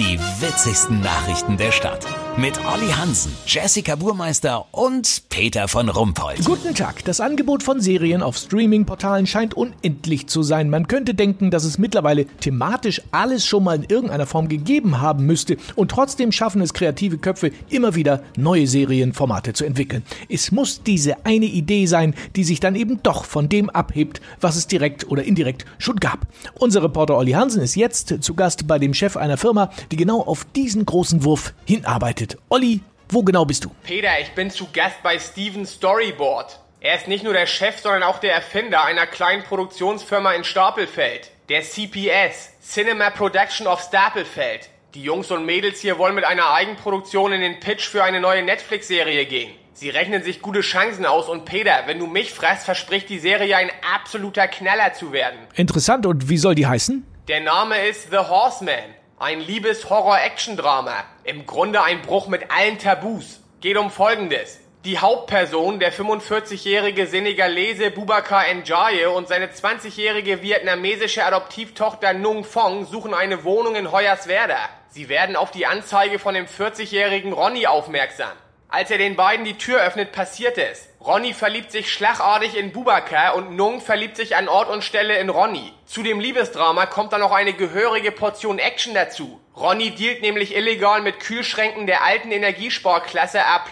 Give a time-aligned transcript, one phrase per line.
[0.00, 2.06] Die witzigsten Nachrichten der Stadt.
[2.38, 6.42] Mit Olli Hansen, Jessica Burmeister und Peter von Rumpold.
[6.42, 7.04] Guten Tag.
[7.04, 10.70] Das Angebot von Serien auf Streaming-Portalen scheint unendlich zu sein.
[10.70, 15.26] Man könnte denken, dass es mittlerweile thematisch alles schon mal in irgendeiner Form gegeben haben
[15.26, 15.58] müsste.
[15.74, 20.02] Und trotzdem schaffen es kreative Köpfe immer wieder neue Serienformate zu entwickeln.
[20.30, 24.56] Es muss diese eine Idee sein, die sich dann eben doch von dem abhebt, was
[24.56, 26.26] es direkt oder indirekt schon gab.
[26.54, 30.20] Unser Reporter Olli Hansen ist jetzt zu Gast bei dem Chef einer Firma, die genau
[30.20, 32.38] auf diesen großen Wurf hinarbeitet.
[32.48, 33.70] Olli, wo genau bist du?
[33.82, 36.60] Peter, ich bin zu Gast bei Steven Storyboard.
[36.80, 41.30] Er ist nicht nur der Chef, sondern auch der Erfinder einer kleinen Produktionsfirma in Stapelfeld.
[41.48, 44.70] Der CPS, Cinema Production of Stapelfeld.
[44.94, 48.42] Die Jungs und Mädels hier wollen mit einer Eigenproduktion in den Pitch für eine neue
[48.42, 49.52] Netflix-Serie gehen.
[49.72, 53.56] Sie rechnen sich gute Chancen aus und Peter, wenn du mich fragst, verspricht die Serie
[53.56, 55.38] ein absoluter Knaller zu werden.
[55.54, 57.06] Interessant, und wie soll die heißen?
[57.28, 58.94] Der Name ist The Horseman.
[59.22, 61.04] Ein Liebes-Horror-Action-Drama.
[61.24, 63.42] Im Grunde ein Bruch mit allen Tabus.
[63.60, 64.60] Geht um Folgendes.
[64.86, 73.12] Die Hauptperson, der 45-jährige Senegalese Boubacar Ndiaye und seine 20-jährige vietnamesische Adoptivtochter Nung Fong suchen
[73.12, 74.56] eine Wohnung in Hoyerswerda.
[74.88, 78.32] Sie werden auf die Anzeige von dem 40-jährigen Ronny aufmerksam.
[78.72, 80.88] Als er den beiden die Tür öffnet, passiert es.
[81.00, 85.28] Ronny verliebt sich schlagartig in Bubakar und Nung verliebt sich an Ort und Stelle in
[85.28, 85.72] Ronny.
[85.86, 89.40] Zu dem Liebesdrama kommt dann noch eine gehörige Portion Action dazu.
[89.56, 93.64] Ronny dealt nämlich illegal mit Kühlschränken der alten Energiesportklasse A+.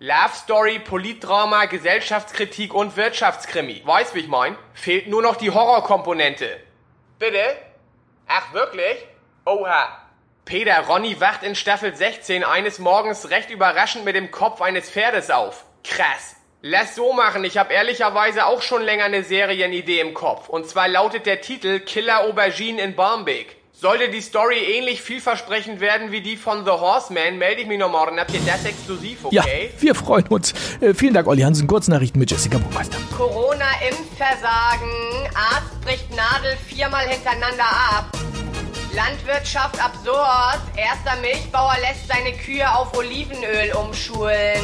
[0.00, 3.82] Love Story, Politdrama, Gesellschaftskritik und Wirtschaftskrimi.
[3.84, 4.56] Weißt, wie ich mein?
[4.72, 6.60] Fehlt nur noch die Horrorkomponente.
[7.20, 7.56] Bitte?
[8.26, 9.06] Ach, wirklich?
[9.46, 10.03] Oha.
[10.44, 15.30] Peter, Ronny wacht in Staffel 16 eines Morgens recht überraschend mit dem Kopf eines Pferdes
[15.30, 15.64] auf.
[15.82, 16.36] Krass.
[16.60, 20.50] Lass so machen, ich habe ehrlicherweise auch schon länger eine Serienidee im Kopf.
[20.50, 23.56] Und zwar lautet der Titel Killer Aubergine in Barmbek.
[23.72, 27.90] Sollte die Story ähnlich vielversprechend werden wie die von The Horseman, melde ich mich noch
[27.90, 28.20] morgen.
[28.20, 29.70] Habt ihr das exklusiv, okay?
[29.74, 30.54] Ja, wir freuen uns.
[30.80, 31.66] Äh, vielen Dank, Olli Hansen.
[31.66, 32.98] Kurznachrichten mit Jessica Buchmeister.
[33.16, 34.88] Corona-Impfversagen.
[35.34, 38.13] Arzt bricht Nadel viermal hintereinander ab.
[38.94, 40.60] Landwirtschaft absurd.
[40.76, 44.62] Erster Milchbauer lässt seine Kühe auf Olivenöl umschulen.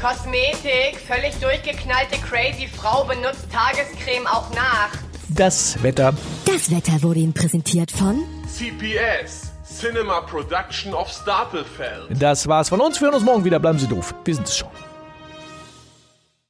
[0.00, 1.00] Kosmetik.
[1.06, 4.98] Völlig durchgeknallte crazy Frau benutzt Tagescreme auch nachts.
[5.28, 6.12] Das Wetter.
[6.44, 12.10] Das Wetter wurde Ihnen präsentiert von CPS, Cinema Production of Stapelfeld.
[12.10, 13.00] Das war's von uns.
[13.00, 13.58] Wir hören uns morgen wieder.
[13.58, 14.14] Bleiben Sie doof.
[14.24, 14.68] Wir sind es schon.